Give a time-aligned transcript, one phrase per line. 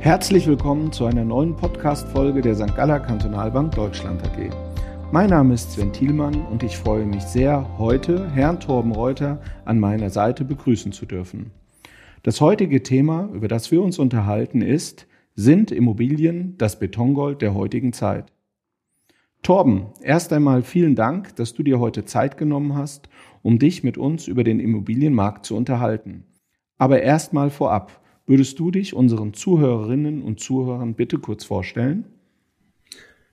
[0.00, 2.74] Herzlich willkommen zu einer neuen Podcast-Folge der St.
[2.76, 4.50] Galler Kantonalbank Deutschland AG.
[5.10, 9.80] Mein Name ist Sven Thielmann und ich freue mich sehr, heute Herrn Torben Reuter an
[9.80, 11.50] meiner Seite begrüßen zu dürfen.
[12.22, 17.92] Das heutige Thema, über das wir uns unterhalten, ist, sind Immobilien das Betongold der heutigen
[17.92, 18.32] Zeit?
[19.42, 23.08] Torben, erst einmal vielen Dank, dass du dir heute Zeit genommen hast,
[23.42, 26.24] um dich mit uns über den Immobilienmarkt zu unterhalten.
[26.78, 32.04] Aber erstmal vorab, Würdest du dich unseren Zuhörerinnen und Zuhörern bitte kurz vorstellen?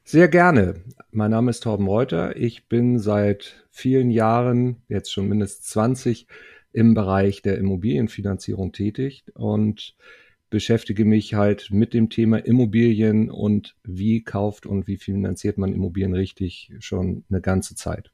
[0.06, 0.76] Sehr gerne.
[1.12, 2.38] Mein Name ist Torben Reuter.
[2.38, 6.28] Ich bin seit vielen Jahren, jetzt schon mindestens 20,
[6.72, 9.98] im Bereich der Immobilienfinanzierung tätig und
[10.50, 16.14] beschäftige mich halt mit dem Thema Immobilien und wie kauft und wie finanziert man Immobilien
[16.14, 18.12] richtig schon eine ganze Zeit.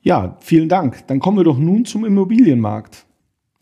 [0.00, 1.06] Ja, vielen Dank.
[1.08, 3.06] Dann kommen wir doch nun zum Immobilienmarkt.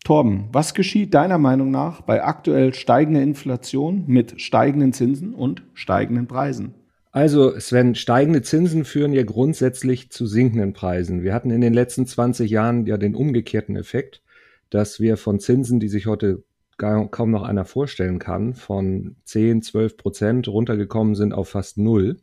[0.05, 6.27] Torben, was geschieht deiner Meinung nach bei aktuell steigender Inflation mit steigenden Zinsen und steigenden
[6.27, 6.75] Preisen?
[7.11, 11.23] Also Sven, steigende Zinsen führen ja grundsätzlich zu sinkenden Preisen.
[11.23, 14.21] Wir hatten in den letzten 20 Jahren ja den umgekehrten Effekt,
[14.69, 16.45] dass wir von Zinsen, die sich heute
[16.77, 22.19] kaum noch einer vorstellen kann, von 10, 12 Prozent runtergekommen sind auf fast null.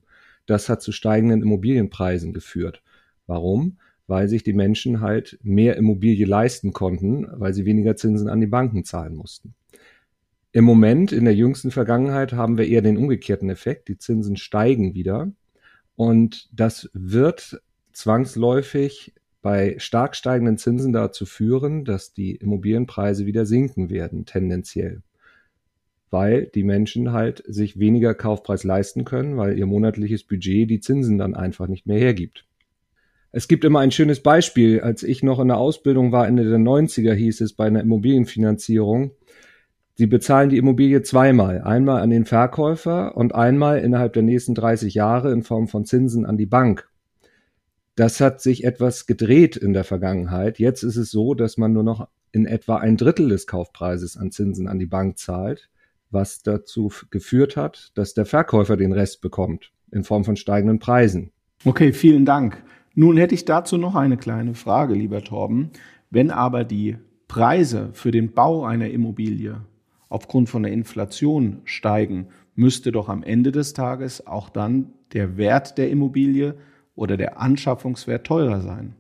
[0.45, 2.83] Das hat zu steigenden Immobilienpreisen geführt.
[3.27, 3.77] Warum?
[4.07, 8.47] Weil sich die Menschen halt mehr Immobilie leisten konnten, weil sie weniger Zinsen an die
[8.47, 9.53] Banken zahlen mussten.
[10.53, 13.87] Im Moment, in der jüngsten Vergangenheit, haben wir eher den umgekehrten Effekt.
[13.87, 15.31] Die Zinsen steigen wieder.
[15.95, 17.61] Und das wird
[17.93, 25.01] zwangsläufig bei stark steigenden Zinsen dazu führen, dass die Immobilienpreise wieder sinken werden, tendenziell.
[26.09, 31.17] Weil die Menschen halt sich weniger Kaufpreis leisten können, weil ihr monatliches Budget die Zinsen
[31.17, 32.45] dann einfach nicht mehr hergibt.
[33.31, 34.81] Es gibt immer ein schönes Beispiel.
[34.81, 39.11] Als ich noch in der Ausbildung war, Ende der 90er hieß es bei einer Immobilienfinanzierung,
[40.01, 41.61] Sie bezahlen die Immobilie zweimal.
[41.61, 46.25] Einmal an den Verkäufer und einmal innerhalb der nächsten 30 Jahre in Form von Zinsen
[46.25, 46.89] an die Bank.
[47.95, 50.57] Das hat sich etwas gedreht in der Vergangenheit.
[50.57, 54.31] Jetzt ist es so, dass man nur noch in etwa ein Drittel des Kaufpreises an
[54.31, 55.69] Zinsen an die Bank zahlt,
[56.09, 61.31] was dazu geführt hat, dass der Verkäufer den Rest bekommt in Form von steigenden Preisen.
[61.63, 62.63] Okay, vielen Dank.
[62.93, 65.71] Nun hätte ich dazu noch eine kleine Frage, lieber Torben.
[66.09, 66.97] Wenn aber die
[67.27, 69.61] Preise für den Bau einer Immobilie
[70.09, 75.77] aufgrund von der Inflation steigen, müsste doch am Ende des Tages auch dann der Wert
[75.77, 76.55] der Immobilie
[76.95, 78.95] oder der Anschaffungswert teurer sein,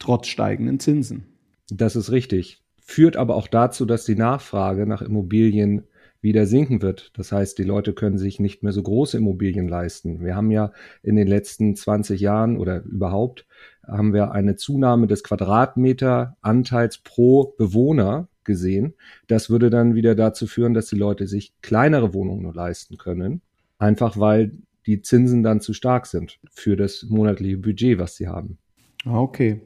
[0.00, 1.26] trotz steigenden Zinsen.
[1.70, 2.62] Das ist richtig.
[2.80, 5.84] Führt aber auch dazu, dass die Nachfrage nach Immobilien
[6.26, 7.12] wieder sinken wird.
[7.14, 10.24] Das heißt, die Leute können sich nicht mehr so große Immobilien leisten.
[10.24, 10.72] Wir haben ja
[11.04, 13.46] in den letzten 20 Jahren oder überhaupt
[13.86, 18.94] haben wir eine Zunahme des Quadratmeteranteils pro Bewohner gesehen.
[19.28, 23.40] Das würde dann wieder dazu führen, dass die Leute sich kleinere Wohnungen nur leisten können.
[23.78, 24.50] Einfach weil
[24.86, 28.58] die Zinsen dann zu stark sind für das monatliche Budget, was sie haben.
[29.04, 29.60] Okay.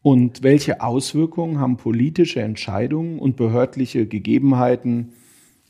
[0.00, 5.12] Und welche Auswirkungen haben politische Entscheidungen und behördliche Gegebenheiten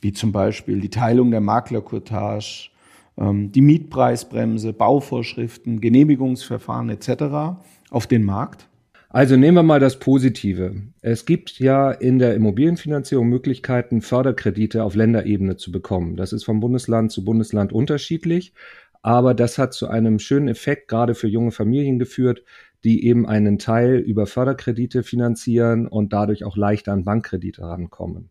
[0.00, 2.70] wie zum Beispiel die Teilung der Maklercottage,
[3.16, 7.60] ähm, die Mietpreisbremse, Bauvorschriften, Genehmigungsverfahren etc.
[7.90, 8.68] auf den Markt?
[9.10, 10.82] Also nehmen wir mal das Positive.
[11.00, 16.16] Es gibt ja in der Immobilienfinanzierung Möglichkeiten, Förderkredite auf Länderebene zu bekommen.
[16.16, 18.52] Das ist von Bundesland zu Bundesland unterschiedlich,
[19.00, 22.44] aber das hat zu einem schönen Effekt gerade für junge Familien geführt,
[22.84, 28.30] die eben einen Teil über Förderkredite finanzieren und dadurch auch leichter an Bankkredite rankommen.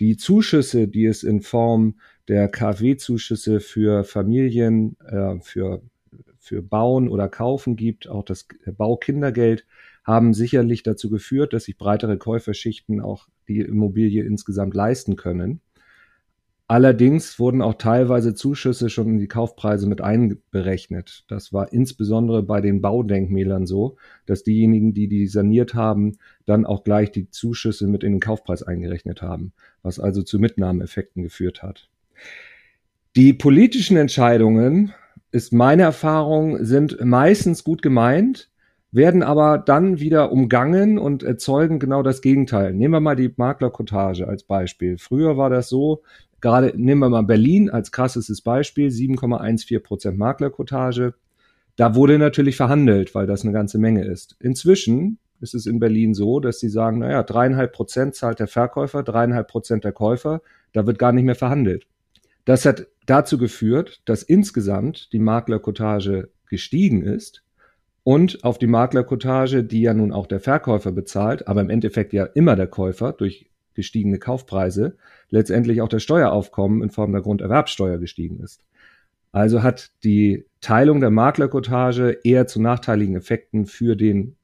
[0.00, 5.82] Die Zuschüsse, die es in Form der KfW-Zuschüsse für Familien, äh, für,
[6.38, 8.46] für Bauen oder Kaufen gibt, auch das
[8.76, 9.66] Baukindergeld,
[10.04, 15.60] haben sicherlich dazu geführt, dass sich breitere Käuferschichten auch die Immobilie insgesamt leisten können.
[16.66, 21.24] Allerdings wurden auch teilweise Zuschüsse schon in die Kaufpreise mit einberechnet.
[21.28, 26.16] Das war insbesondere bei den Baudenkmälern so, dass diejenigen, die die saniert haben,
[26.46, 29.52] dann auch gleich die Zuschüsse mit in den Kaufpreis eingerechnet haben,
[29.82, 31.90] was also zu Mitnahmeeffekten geführt hat.
[33.14, 34.94] Die politischen Entscheidungen,
[35.34, 38.50] ist meine Erfahrung, sind meistens gut gemeint,
[38.92, 42.72] werden aber dann wieder umgangen und erzeugen genau das Gegenteil.
[42.72, 44.96] Nehmen wir mal die Maklerkotage als Beispiel.
[44.96, 46.02] Früher war das so,
[46.44, 51.14] Gerade nehmen wir mal Berlin als krasses Beispiel, 7,14 Prozent Maklerkotage.
[51.76, 54.36] Da wurde natürlich verhandelt, weil das eine ganze Menge ist.
[54.40, 59.02] Inzwischen ist es in Berlin so, dass sie sagen, naja, dreieinhalb Prozent zahlt der Verkäufer,
[59.02, 60.42] dreieinhalb Prozent der Käufer,
[60.74, 61.86] da wird gar nicht mehr verhandelt.
[62.44, 67.42] Das hat dazu geführt, dass insgesamt die Maklerkotage gestiegen ist
[68.02, 72.24] und auf die Maklerkotage, die ja nun auch der Verkäufer bezahlt, aber im Endeffekt ja
[72.26, 74.96] immer der Käufer durch gestiegene Kaufpreise
[75.30, 78.64] letztendlich auch das Steueraufkommen in Form der Grunderwerbsteuer gestiegen ist.
[79.32, 84.36] Also hat die Teilung der Maklerkotage eher zu nachteiligen Effekten für den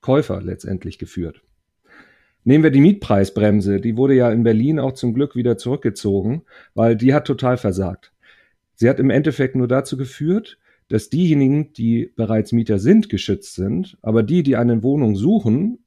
[0.00, 1.42] Käufer letztendlich geführt.
[2.44, 6.42] Nehmen wir die Mietpreisbremse, die wurde ja in Berlin auch zum Glück wieder zurückgezogen,
[6.74, 8.12] weil die hat total versagt.
[8.74, 10.58] Sie hat im Endeffekt nur dazu geführt,
[10.88, 15.78] dass diejenigen, die bereits Mieter sind, geschützt sind, aber die, die eine Wohnung suchen,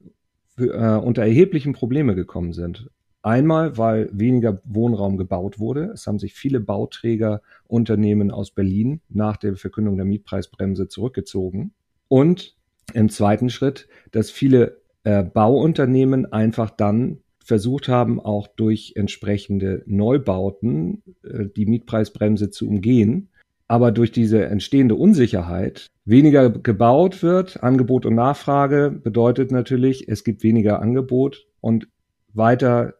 [0.58, 2.90] äh, unter erheblichen Probleme gekommen sind.
[3.22, 5.86] Einmal, weil weniger Wohnraum gebaut wurde.
[5.86, 11.72] Es haben sich viele Bauträgerunternehmen aus Berlin nach der Verkündung der Mietpreisbremse zurückgezogen.
[12.06, 12.56] Und
[12.94, 21.02] im zweiten Schritt, dass viele äh, Bauunternehmen einfach dann versucht haben, auch durch entsprechende Neubauten
[21.22, 23.28] äh, die Mietpreisbremse zu umgehen.
[23.68, 30.44] Aber durch diese entstehende Unsicherheit weniger gebaut wird, Angebot und Nachfrage bedeutet natürlich, es gibt
[30.44, 31.88] weniger Angebot und
[32.32, 32.94] weiter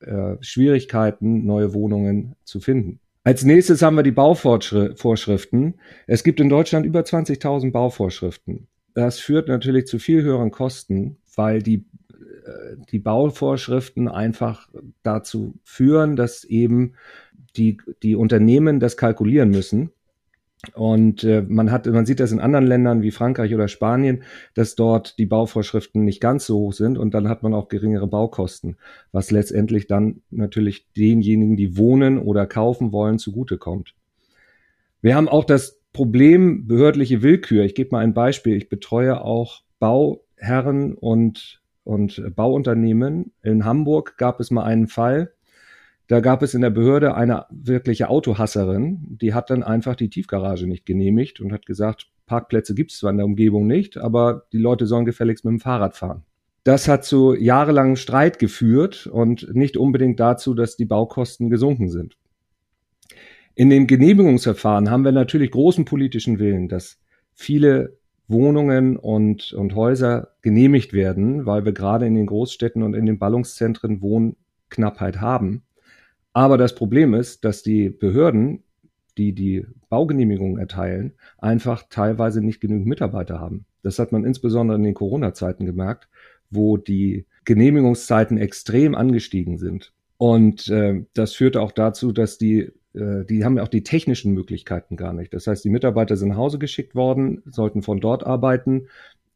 [0.00, 3.00] äh, Schwierigkeiten, neue Wohnungen zu finden.
[3.24, 5.74] Als nächstes haben wir die Bauvorschriften.
[6.06, 8.66] Es gibt in Deutschland über 20.000 Bauvorschriften.
[8.94, 11.86] Das führt natürlich zu viel höheren Kosten, weil die,
[12.44, 14.68] äh, die Bauvorschriften einfach
[15.02, 16.94] dazu führen, dass eben
[17.56, 19.90] die, die Unternehmen das kalkulieren müssen
[20.74, 24.24] und äh, man hat, man sieht das in anderen Ländern wie Frankreich oder Spanien,
[24.54, 28.06] dass dort die Bauvorschriften nicht ganz so hoch sind und dann hat man auch geringere
[28.06, 28.76] Baukosten,
[29.10, 33.94] was letztendlich dann natürlich denjenigen, die wohnen oder kaufen wollen, zugutekommt.
[35.00, 37.64] Wir haben auch das Problem behördliche Willkür.
[37.64, 38.56] Ich gebe mal ein Beispiel.
[38.56, 43.32] Ich betreue auch Bauherren und, und Bauunternehmen.
[43.42, 45.32] In Hamburg gab es mal einen Fall,
[46.10, 50.66] da gab es in der Behörde eine wirkliche Autohasserin, die hat dann einfach die Tiefgarage
[50.66, 54.58] nicht genehmigt und hat gesagt, Parkplätze gibt es zwar in der Umgebung nicht, aber die
[54.58, 56.24] Leute sollen gefälligst mit dem Fahrrad fahren.
[56.64, 62.16] Das hat zu jahrelangem Streit geführt und nicht unbedingt dazu, dass die Baukosten gesunken sind.
[63.54, 66.98] In dem Genehmigungsverfahren haben wir natürlich großen politischen Willen, dass
[67.34, 73.06] viele Wohnungen und, und Häuser genehmigt werden, weil wir gerade in den Großstädten und in
[73.06, 75.62] den Ballungszentren Wohnknappheit haben.
[76.32, 78.62] Aber das Problem ist, dass die Behörden,
[79.18, 83.66] die die Baugenehmigungen erteilen, einfach teilweise nicht genügend Mitarbeiter haben.
[83.82, 86.08] Das hat man insbesondere in den Corona-Zeiten gemerkt,
[86.50, 89.92] wo die Genehmigungszeiten extrem angestiegen sind.
[90.18, 94.96] Und äh, das führte auch dazu, dass die, äh, die haben auch die technischen Möglichkeiten
[94.96, 95.32] gar nicht.
[95.32, 98.88] Das heißt, die Mitarbeiter sind nach Hause geschickt worden, sollten von dort arbeiten,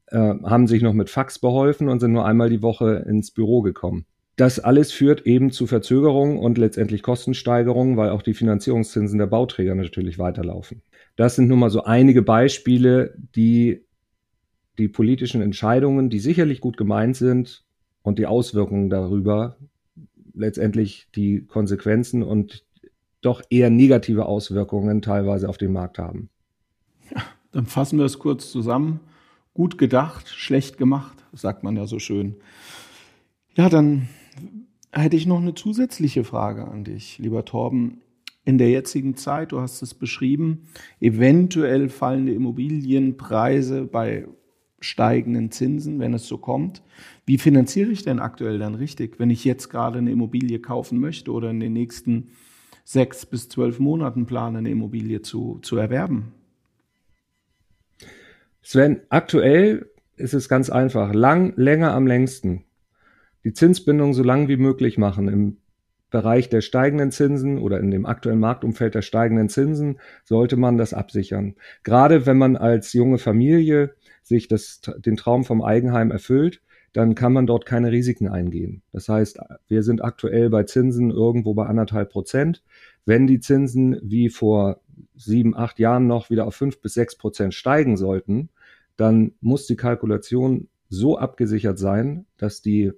[0.09, 3.63] äh, haben sich noch mit Fax beholfen und sind nur einmal die Woche ins Büro
[3.63, 4.05] gekommen.
[4.37, 9.75] Das alles führt eben zu Verzögerungen und letztendlich Kostensteigerungen, weil auch die Finanzierungszinsen der Bauträger
[9.75, 10.83] natürlich weiterlaufen.
[11.17, 13.85] Das sind nun mal so einige Beispiele, die
[14.79, 17.65] die politischen Entscheidungen, die sicherlich gut gemeint sind
[18.03, 19.57] und die Auswirkungen darüber,
[20.35, 22.65] letztendlich die Konsequenzen und
[23.21, 26.29] doch eher negative Auswirkungen teilweise auf den Markt haben.
[27.15, 27.23] Ja,
[27.53, 29.01] dann fassen wir es kurz zusammen.
[29.55, 32.35] Gut gedacht, schlecht gemacht, sagt man ja so schön.
[33.55, 34.09] Ja, dann
[35.01, 38.01] hätte ich noch eine zusätzliche Frage an dich, lieber Torben.
[38.47, 40.69] In der jetzigen Zeit, du hast es beschrieben,
[41.01, 44.29] eventuell fallende Immobilienpreise bei
[44.81, 46.83] steigenden Zinsen, wenn es so kommt.
[47.25, 51.33] Wie finanziere ich denn aktuell dann richtig, wenn ich jetzt gerade eine Immobilie kaufen möchte
[51.33, 52.29] oder in den nächsten
[52.85, 56.33] sechs bis zwölf Monaten plane, eine Immobilie zu, zu erwerben?
[58.61, 61.15] Sven, aktuell ist es ganz einfach.
[61.15, 62.65] Lang, länger am längsten
[63.45, 65.29] die Zinsbindung so lang wie möglich machen.
[65.29, 65.57] Im
[66.11, 70.95] Bereich der steigenden Zinsen oder in dem aktuellen Marktumfeld der steigenden Zinsen sollte man das
[70.95, 71.57] absichern.
[71.83, 77.33] Gerade wenn man als junge Familie sich das, den Traum vom Eigenheim erfüllt, dann kann
[77.33, 78.83] man dort keine Risiken eingehen.
[78.93, 82.63] Das heißt, wir sind aktuell bei Zinsen irgendwo bei anderthalb Prozent.
[83.05, 84.81] Wenn die Zinsen wie vor
[85.17, 88.51] sieben, acht Jahren noch wieder auf fünf bis sechs Prozent steigen sollten,
[88.97, 92.93] dann muss die Kalkulation so abgesichert sein, dass die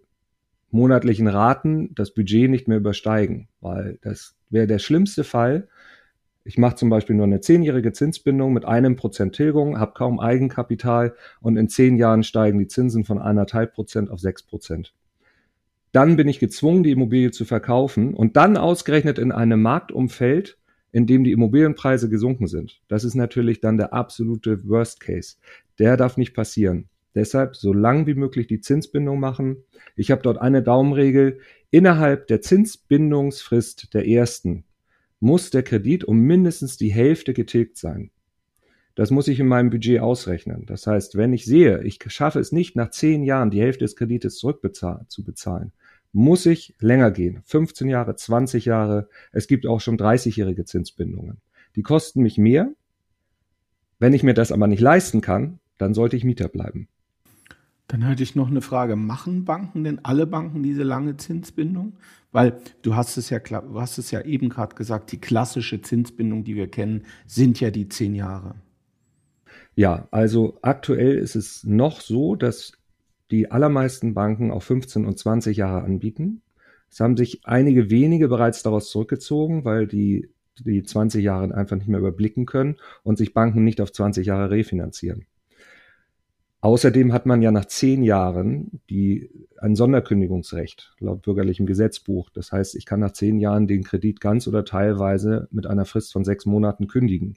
[0.70, 5.68] monatlichen Raten das Budget nicht mehr übersteigen, weil das wäre der schlimmste Fall.
[6.44, 11.14] Ich mache zum Beispiel nur eine zehnjährige Zinsbindung mit einem Prozent Tilgung, habe kaum Eigenkapital
[11.40, 14.94] und in zehn Jahren steigen die Zinsen von eineinhalb Prozent auf sechs Prozent.
[15.92, 20.58] Dann bin ich gezwungen, die Immobilie zu verkaufen und dann ausgerechnet in einem Marktumfeld,
[20.92, 22.80] in dem die Immobilienpreise gesunken sind.
[22.86, 25.36] Das ist natürlich dann der absolute Worst Case.
[25.78, 26.88] Der darf nicht passieren.
[27.16, 29.64] Deshalb so lang wie möglich die Zinsbindung machen.
[29.96, 31.40] Ich habe dort eine Daumenregel.
[31.70, 34.64] Innerhalb der Zinsbindungsfrist der ersten
[35.18, 38.10] muss der Kredit um mindestens die Hälfte getilgt sein.
[38.94, 40.66] Das muss ich in meinem Budget ausrechnen.
[40.66, 43.96] Das heißt, wenn ich sehe, ich schaffe es nicht nach zehn Jahren die Hälfte des
[43.96, 45.72] Kredites zurückbezahlen, zu bezahlen,
[46.12, 47.40] muss ich länger gehen.
[47.44, 49.08] 15 Jahre, 20 Jahre.
[49.32, 51.40] Es gibt auch schon 30-jährige Zinsbindungen.
[51.76, 52.72] Die kosten mich mehr.
[53.98, 56.88] Wenn ich mir das aber nicht leisten kann, dann sollte ich Mieter bleiben.
[57.88, 58.96] Dann hätte ich noch eine Frage.
[58.96, 61.94] Machen Banken denn alle Banken diese lange Zinsbindung?
[62.32, 66.44] Weil du hast es ja, du hast es ja eben gerade gesagt, die klassische Zinsbindung,
[66.44, 68.56] die wir kennen, sind ja die zehn Jahre.
[69.74, 72.72] Ja, also aktuell ist es noch so, dass
[73.30, 76.42] die allermeisten Banken auch 15 und 20 Jahre anbieten.
[76.90, 81.88] Es haben sich einige wenige bereits daraus zurückgezogen, weil die die 20 Jahre einfach nicht
[81.88, 85.26] mehr überblicken können und sich Banken nicht auf 20 Jahre refinanzieren.
[86.60, 92.30] Außerdem hat man ja nach zehn Jahren die, ein Sonderkündigungsrecht laut bürgerlichem Gesetzbuch.
[92.30, 96.12] Das heißt, ich kann nach zehn Jahren den Kredit ganz oder teilweise mit einer Frist
[96.12, 97.34] von sechs Monaten kündigen.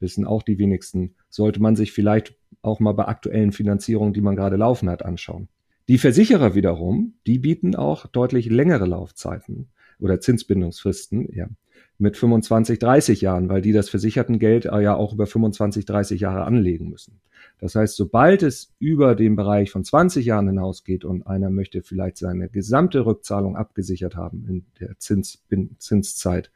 [0.00, 1.14] Wissen auch die wenigsten.
[1.28, 5.48] Sollte man sich vielleicht auch mal bei aktuellen Finanzierungen, die man gerade laufen hat, anschauen.
[5.88, 11.48] Die Versicherer wiederum, die bieten auch deutlich längere Laufzeiten oder Zinsbindungsfristen, ja,
[11.96, 16.44] mit 25, 30 Jahren, weil die das versicherten Geld ja auch über 25, 30 Jahre
[16.44, 17.20] anlegen müssen.
[17.58, 22.16] Das heißt, sobald es über den Bereich von 20 Jahren hinausgeht und einer möchte vielleicht
[22.16, 25.44] seine gesamte Rückzahlung abgesichert haben in der Zins,
[25.78, 26.52] Zinszeit,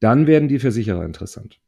[0.00, 1.60] dann werden die Versicherer interessant.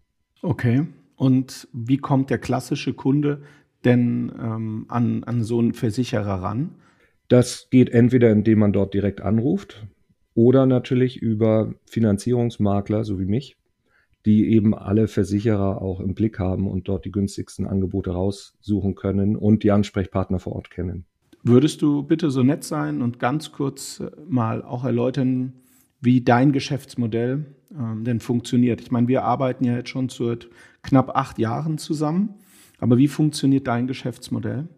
[0.43, 0.87] Okay.
[1.17, 3.43] Und wie kommt der klassische Kunde
[3.85, 6.75] denn ähm, an, an so einen Versicherer ran?
[7.29, 9.87] Das geht entweder, indem man dort direkt anruft
[10.35, 13.57] oder natürlich über Finanzierungsmakler, so wie mich,
[14.25, 19.37] die eben alle Versicherer auch im Blick haben und dort die günstigsten Angebote raussuchen können
[19.37, 21.05] und die Ansprechpartner vor Ort kennen.
[21.43, 25.53] Würdest du bitte so nett sein und ganz kurz äh, mal auch erläutern,
[26.01, 27.45] wie dein Geschäftsmodell
[27.79, 28.81] ähm, denn funktioniert?
[28.81, 30.49] Ich meine, wir arbeiten ja jetzt schon seit
[30.83, 32.31] knapp acht Jahren zusammen.
[32.85, 34.69] Aber wie funktioniert dein Geschäftsmodell?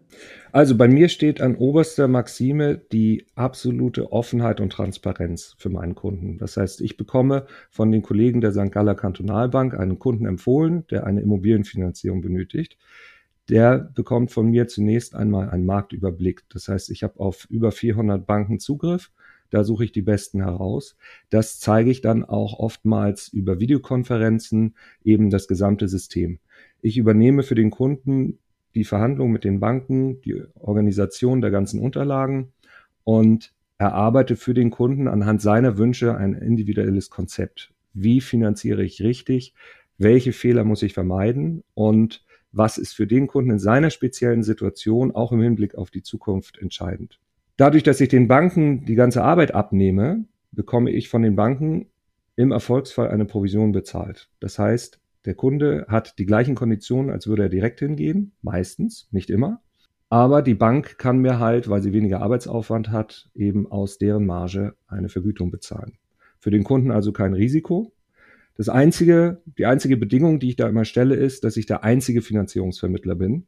[0.53, 6.37] Also bei mir steht an oberster Maxime die absolute Offenheit und Transparenz für meinen Kunden.
[6.37, 8.71] Das heißt, ich bekomme von den Kollegen der St.
[8.71, 12.77] Galler Kantonalbank einen Kunden empfohlen, der eine Immobilienfinanzierung benötigt.
[13.49, 16.45] Der bekommt von mir zunächst einmal einen Marktüberblick.
[16.47, 19.11] Das heißt, ich habe auf über 400 Banken Zugriff.
[19.49, 20.95] Da suche ich die besten heraus.
[21.29, 26.39] Das zeige ich dann auch oftmals über Videokonferenzen eben das gesamte System.
[26.81, 28.39] Ich übernehme für den Kunden
[28.75, 32.53] die Verhandlung mit den Banken, die Organisation der ganzen Unterlagen
[33.03, 37.73] und erarbeite für den Kunden anhand seiner Wünsche ein individuelles Konzept.
[37.93, 39.53] Wie finanziere ich richtig?
[39.97, 41.63] Welche Fehler muss ich vermeiden?
[41.73, 46.03] Und was ist für den Kunden in seiner speziellen Situation auch im Hinblick auf die
[46.03, 47.19] Zukunft entscheidend?
[47.55, 51.87] Dadurch, dass ich den Banken die ganze Arbeit abnehme, bekomme ich von den Banken
[52.35, 54.29] im Erfolgsfall eine Provision bezahlt.
[54.39, 59.29] Das heißt, der Kunde hat die gleichen Konditionen, als würde er direkt hingehen, meistens, nicht
[59.29, 59.61] immer.
[60.09, 64.75] Aber die Bank kann mir halt, weil sie weniger Arbeitsaufwand hat, eben aus deren Marge
[64.87, 65.97] eine Vergütung bezahlen.
[66.39, 67.91] Für den Kunden also kein Risiko.
[68.55, 72.21] Das einzige, die einzige Bedingung, die ich da immer stelle, ist, dass ich der einzige
[72.21, 73.47] Finanzierungsvermittler bin,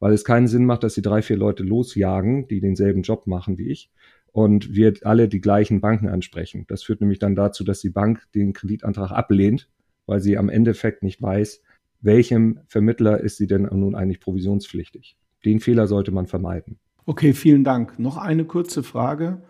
[0.00, 3.56] weil es keinen Sinn macht, dass sie drei, vier Leute losjagen, die denselben Job machen
[3.56, 3.90] wie ich
[4.32, 6.64] und wir alle die gleichen Banken ansprechen.
[6.68, 9.68] Das führt nämlich dann dazu, dass die Bank den Kreditantrag ablehnt
[10.06, 11.62] weil sie am Endeffekt nicht weiß,
[12.00, 15.16] welchem Vermittler ist sie denn nun eigentlich provisionspflichtig.
[15.44, 16.78] Den Fehler sollte man vermeiden.
[17.06, 17.98] Okay, vielen Dank.
[17.98, 19.42] Noch eine kurze Frage.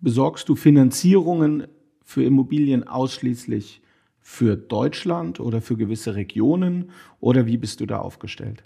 [0.00, 1.66] Besorgst du Finanzierungen
[2.04, 3.82] für Immobilien ausschließlich
[4.20, 8.64] für Deutschland oder für gewisse Regionen oder wie bist du da aufgestellt?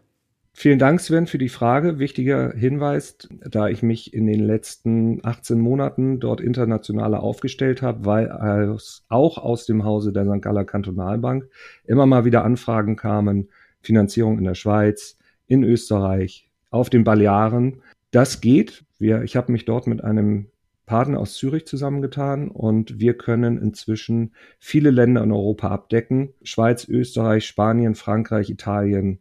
[0.52, 1.99] Vielen Dank, Sven, für die Frage.
[1.99, 3.16] Wichtiger Hinweis,
[3.49, 9.38] da ich mich in den letzten 18 Monaten dort internationaler aufgestellt habe, weil aus, auch
[9.38, 10.42] aus dem Hause der St.
[10.42, 11.49] Galler Kantonalbank
[11.85, 13.49] immer mal wieder Anfragen kamen,
[13.80, 15.16] Finanzierung in der Schweiz,
[15.47, 17.80] in Österreich, auf den Balearen.
[18.11, 18.85] Das geht.
[18.99, 20.47] Wir, ich habe mich dort mit einem
[20.85, 26.35] Partner aus Zürich zusammengetan und wir können inzwischen viele Länder in Europa abdecken.
[26.42, 29.21] Schweiz, Österreich, Spanien, Frankreich, Italien,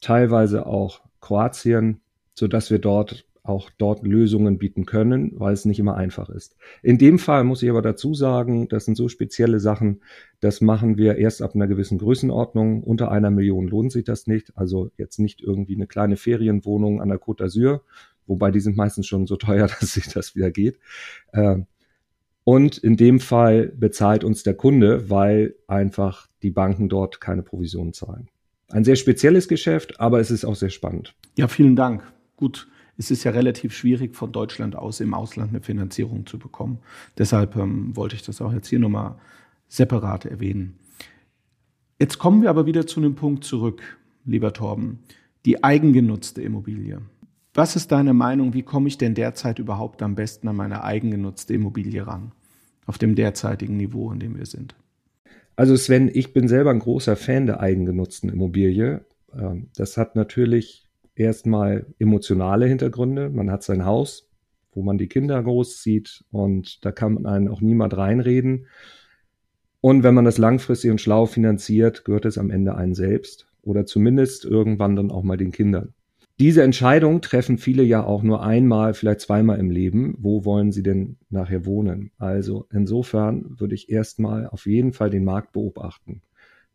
[0.00, 2.00] teilweise auch Kroatien,
[2.34, 6.56] so dass wir dort auch dort Lösungen bieten können, weil es nicht immer einfach ist.
[6.82, 10.02] In dem Fall muss ich aber dazu sagen, das sind so spezielle Sachen,
[10.40, 12.82] das machen wir erst ab einer gewissen Größenordnung.
[12.84, 14.52] Unter einer Million lohnt sich das nicht.
[14.56, 17.80] Also jetzt nicht irgendwie eine kleine Ferienwohnung an der Côte d'Azur,
[18.26, 20.78] wobei die sind meistens schon so teuer, dass sich das wieder geht.
[21.32, 21.66] Ähm,
[22.44, 27.92] und in dem Fall bezahlt uns der Kunde, weil einfach die Banken dort keine Provision
[27.92, 28.28] zahlen
[28.68, 31.14] ein sehr spezielles Geschäft, aber es ist auch sehr spannend.
[31.36, 32.02] Ja, vielen Dank.
[32.36, 36.78] Gut, es ist ja relativ schwierig, von Deutschland aus im Ausland eine Finanzierung zu bekommen.
[37.16, 39.16] Deshalb ähm, wollte ich das auch jetzt hier nochmal
[39.68, 40.78] separat erwähnen.
[41.98, 43.82] Jetzt kommen wir aber wieder zu einem Punkt zurück,
[44.24, 45.00] lieber Torben.
[45.44, 47.00] Die eigengenutzte Immobilie.
[47.54, 48.52] Was ist deine Meinung?
[48.52, 52.32] Wie komme ich denn derzeit überhaupt am besten an meine eigengenutzte Immobilie ran?
[52.86, 54.74] Auf dem derzeitigen Niveau, in dem wir sind.
[55.58, 59.04] Also Sven, ich bin selber ein großer Fan der eigengenutzten Immobilie.
[59.36, 60.86] Ähm, das hat natürlich
[61.16, 63.28] erstmal emotionale Hintergründe.
[63.28, 64.30] Man hat sein Haus,
[64.70, 68.68] wo man die Kinder großzieht und da kann man einen auch niemand reinreden.
[69.80, 73.84] Und wenn man das langfristig und schlau finanziert, gehört es am Ende einen selbst oder
[73.84, 75.92] zumindest irgendwann dann auch mal den Kindern.
[76.38, 80.14] Diese Entscheidung treffen viele ja auch nur einmal, vielleicht zweimal im Leben.
[80.18, 82.12] Wo wollen sie denn nachher wohnen?
[82.16, 86.22] Also insofern würde ich erstmal auf jeden Fall den Markt beobachten.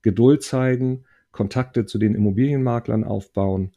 [0.02, 3.72] Geduld zeigen, Kontakte zu den Immobilienmaklern aufbauen,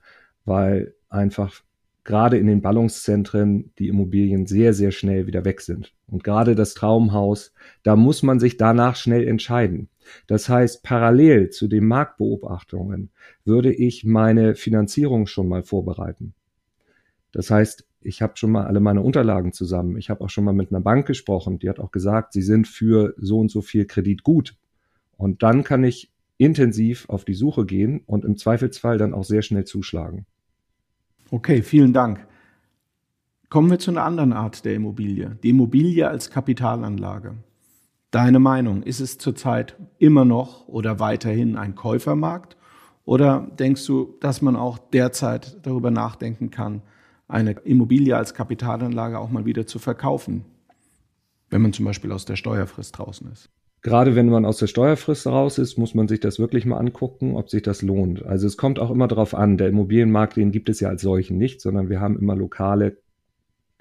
[0.44, 1.62] weil einfach
[2.02, 5.92] gerade in den Ballungszentren die Immobilien sehr, sehr schnell wieder weg sind.
[6.08, 7.52] Und gerade das Traumhaus,
[7.84, 9.88] da muss man sich danach schnell entscheiden.
[10.26, 13.10] Das heißt, parallel zu den Marktbeobachtungen
[13.44, 16.34] würde ich meine Finanzierung schon mal vorbereiten.
[17.32, 19.96] Das heißt, ich habe schon mal alle meine Unterlagen zusammen.
[19.96, 21.58] Ich habe auch schon mal mit einer Bank gesprochen.
[21.58, 24.56] Die hat auch gesagt, sie sind für so und so viel Kredit gut.
[25.16, 29.42] Und dann kann ich intensiv auf die Suche gehen und im Zweifelsfall dann auch sehr
[29.42, 30.26] schnell zuschlagen.
[31.30, 32.26] Okay, vielen Dank.
[33.48, 35.38] Kommen wir zu einer anderen Art der Immobilie.
[35.42, 37.34] Die Immobilie als Kapitalanlage.
[38.16, 42.56] Deine Meinung, ist es zurzeit immer noch oder weiterhin ein Käufermarkt?
[43.04, 46.80] Oder denkst du, dass man auch derzeit darüber nachdenken kann,
[47.28, 50.46] eine Immobilie als Kapitalanlage auch mal wieder zu verkaufen,
[51.50, 53.50] wenn man zum Beispiel aus der Steuerfrist draußen ist?
[53.82, 57.36] Gerade wenn man aus der Steuerfrist raus ist, muss man sich das wirklich mal angucken,
[57.36, 58.24] ob sich das lohnt.
[58.24, 61.36] Also es kommt auch immer darauf an, der Immobilienmarkt, den gibt es ja als solchen
[61.36, 62.96] nicht, sondern wir haben immer lokale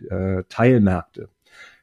[0.09, 1.29] äh, Teilmärkte.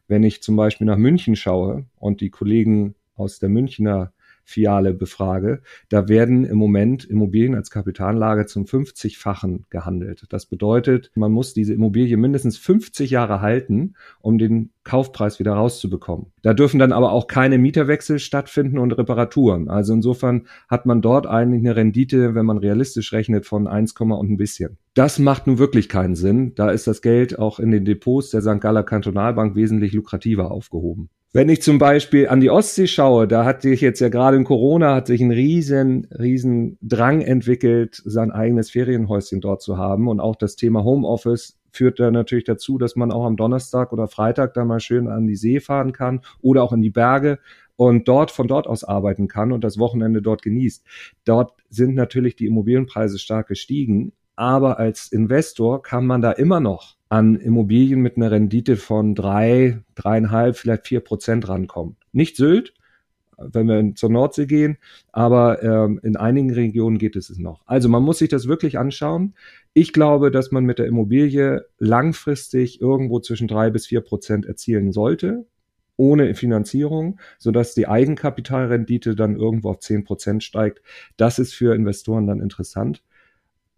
[0.08, 4.12] Wenn ich zum Beispiel nach München schaue und die Kollegen aus der Münchner
[4.44, 10.26] Filiale befrage, da werden im Moment Immobilien als Kapitalanlage zum 50-fachen gehandelt.
[10.30, 16.32] Das bedeutet, man muss diese Immobilie mindestens 50 Jahre halten, um den Kaufpreis wieder rauszubekommen.
[16.42, 19.68] Da dürfen dann aber auch keine Mieterwechsel stattfinden und Reparaturen.
[19.68, 24.30] Also insofern hat man dort eigentlich eine Rendite, wenn man realistisch rechnet, von 1, und
[24.30, 24.78] ein bisschen.
[24.94, 26.54] Das macht nun wirklich keinen Sinn.
[26.54, 28.60] Da ist das Geld auch in den Depots der St.
[28.60, 31.08] Galler Kantonalbank wesentlich lukrativer aufgehoben.
[31.34, 34.44] Wenn ich zum Beispiel an die Ostsee schaue, da hat sich jetzt ja gerade in
[34.44, 40.08] Corona hat sich ein riesen, riesen Drang entwickelt, sein eigenes Ferienhäuschen dort zu haben.
[40.08, 44.08] Und auch das Thema Homeoffice führt da natürlich dazu, dass man auch am Donnerstag oder
[44.08, 47.38] Freitag da mal schön an die See fahren kann oder auch in die Berge
[47.76, 50.84] und dort von dort aus arbeiten kann und das Wochenende dort genießt.
[51.24, 56.96] Dort sind natürlich die Immobilienpreise stark gestiegen, aber als Investor kann man da immer noch
[57.12, 61.96] an Immobilien mit einer Rendite von drei, dreieinhalb, vielleicht vier Prozent rankommen.
[62.12, 62.72] Nicht Sylt,
[63.36, 64.78] wenn wir zur Nordsee gehen,
[65.12, 67.64] aber ähm, in einigen Regionen geht es noch.
[67.66, 69.34] Also man muss sich das wirklich anschauen.
[69.74, 74.90] Ich glaube, dass man mit der Immobilie langfristig irgendwo zwischen drei bis vier Prozent erzielen
[74.90, 75.44] sollte,
[75.98, 80.80] ohne Finanzierung, sodass die Eigenkapitalrendite dann irgendwo auf zehn Prozent steigt.
[81.18, 83.02] Das ist für Investoren dann interessant,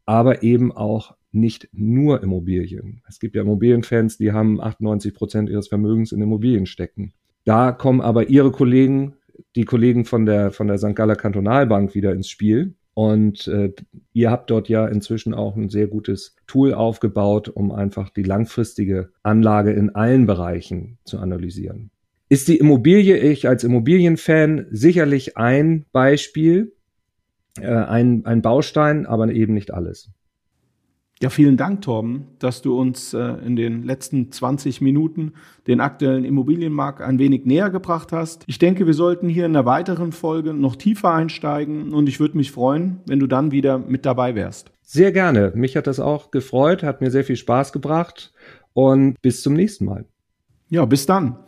[0.07, 3.03] aber eben auch nicht nur Immobilien.
[3.09, 7.13] Es gibt ja Immobilienfans, die haben 98 Prozent ihres Vermögens in Immobilien stecken.
[7.45, 9.15] Da kommen aber ihre Kollegen,
[9.57, 10.95] die Kollegen von der, von der St.
[10.95, 12.75] Galler Kantonalbank wieder ins Spiel.
[12.95, 13.73] Und äh,
[14.13, 19.11] ihr habt dort ja inzwischen auch ein sehr gutes Tool aufgebaut, um einfach die langfristige
[19.25, 21.91] Anlage in allen Bereichen zu analysieren.
[22.29, 26.73] Ist die Immobilie, ich als Immobilienfan, sicherlich ein Beispiel,
[27.61, 30.11] äh, ein, ein Baustein, aber eben nicht alles.
[31.23, 35.33] Ja, vielen Dank, Torben, dass du uns äh, in den letzten 20 Minuten
[35.67, 38.43] den aktuellen Immobilienmarkt ein wenig näher gebracht hast.
[38.47, 42.37] Ich denke, wir sollten hier in einer weiteren Folge noch tiefer einsteigen und ich würde
[42.37, 44.73] mich freuen, wenn du dann wieder mit dabei wärst.
[44.83, 45.53] Sehr gerne.
[45.55, 48.33] Mich hat das auch gefreut, hat mir sehr viel Spaß gebracht
[48.73, 50.07] und bis zum nächsten Mal.
[50.69, 51.39] Ja, bis dann.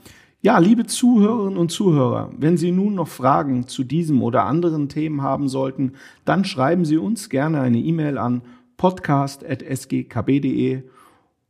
[0.42, 5.22] Ja, liebe Zuhörerinnen und Zuhörer, wenn Sie nun noch Fragen zu diesem oder anderen Themen
[5.22, 8.42] haben sollten, dann schreiben Sie uns gerne eine E-Mail an
[8.76, 10.82] podcast.sgkb.de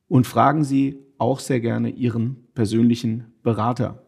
[0.08, 4.02] und fragen Sie auch sehr gerne Ihren persönlichen Berater.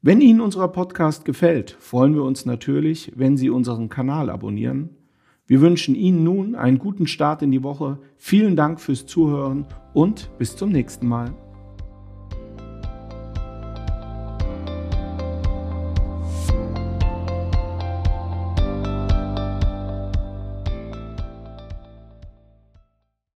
[0.00, 4.90] Wenn Ihnen unser Podcast gefällt, freuen wir uns natürlich, wenn Sie unseren Kanal abonnieren.
[5.46, 7.98] Wir wünschen Ihnen nun einen guten Start in die Woche.
[8.16, 11.34] Vielen Dank fürs Zuhören und bis zum nächsten Mal.